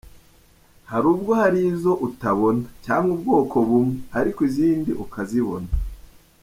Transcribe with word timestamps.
Hari 0.91 1.05
ubwo 1.13 1.31
hari 1.41 1.59
izo 1.71 1.93
utabona, 2.07 2.65
cyangwa 2.85 3.09
ubwoko 3.17 3.55
bumwe, 3.67 3.97
ariko 4.19 4.39
izindi 4.49 4.91
ukazibona. 5.03 5.69